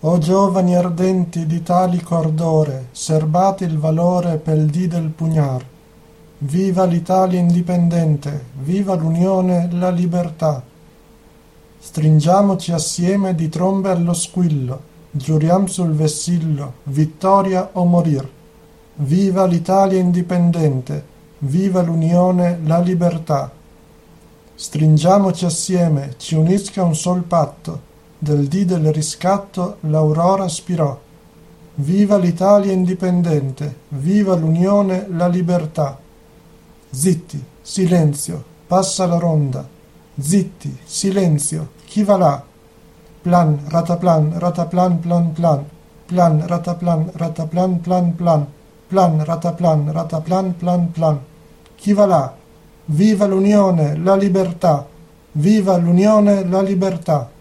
O 0.00 0.18
giovani 0.18 0.76
ardenti 0.76 1.44
di 1.44 1.60
talico 1.64 2.16
ardore, 2.16 2.90
serbate 2.92 3.64
il 3.64 3.80
valore 3.80 4.36
pel 4.36 4.66
dì 4.66 4.86
del 4.86 5.08
pugnar. 5.08 5.60
Viva 6.38 6.84
l'Italia 6.84 7.40
indipendente, 7.40 8.44
viva 8.60 8.94
l'Unione, 8.94 9.68
la 9.72 9.90
libertà. 9.90 10.62
Stringiamoci 11.80 12.70
assieme 12.70 13.34
di 13.34 13.48
trombe 13.48 13.90
allo 13.90 14.12
squillo, 14.12 14.80
giuriam 15.10 15.66
sul 15.66 15.90
vessillo, 15.90 16.74
vittoria 16.84 17.70
o 17.72 17.84
morir. 17.84 18.30
Viva 18.94 19.46
l'Italia 19.46 19.98
indipendente, 19.98 21.04
viva 21.38 21.82
l'Unione, 21.82 22.60
la 22.64 22.78
libertà. 22.78 23.50
Stringiamoci 24.54 25.44
assieme, 25.44 26.14
ci 26.18 26.36
unisca 26.36 26.84
un 26.84 26.94
sol 26.94 27.22
patto, 27.22 27.86
del 28.18 28.48
dì 28.48 28.64
del 28.64 28.92
riscatto 28.92 29.76
l'aurora 29.80 30.48
spirò. 30.48 30.98
Viva 31.74 32.16
l'Italia 32.16 32.72
indipendente, 32.72 33.76
viva 33.90 34.34
l'Unione, 34.34 35.06
la 35.08 35.28
libertà. 35.28 35.96
Zitti, 36.90 37.42
silenzio, 37.62 38.42
passa 38.66 39.06
la 39.06 39.18
ronda. 39.18 39.66
Zitti, 40.18 40.76
silenzio, 40.84 41.70
chi 41.86 42.02
va 42.02 42.16
là? 42.16 42.42
Plan, 43.22 43.60
rataplan, 43.68 44.38
rataplan, 44.38 44.98
plan, 44.98 45.32
plan. 45.32 45.64
Plan, 46.06 46.46
rataplan, 46.46 47.10
rataplan, 47.14 47.80
plan, 47.80 48.14
plan. 48.16 48.46
Plan, 48.88 49.24
rataplan, 49.24 49.92
rataplan, 49.92 50.56
plan, 50.56 50.90
plan. 50.90 51.20
Chi 51.76 51.92
va 51.92 52.06
là? 52.06 52.34
Viva 52.86 53.26
l'Unione, 53.26 53.96
la 53.96 54.16
libertà! 54.16 54.84
Viva 55.32 55.76
l'Unione, 55.76 56.44
la 56.48 56.62
libertà! 56.62 57.30